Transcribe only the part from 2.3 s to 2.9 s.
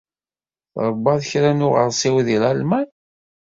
Lalman?